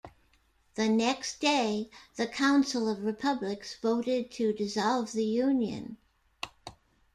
The 0.73 0.89
next 0.89 1.41
day 1.41 1.87
the 2.15 2.25
Council 2.25 2.89
of 2.89 3.03
Republics 3.03 3.75
voted 3.79 4.31
to 4.31 4.51
dissolve 4.51 5.11
the 5.11 5.25
Union. 5.25 5.97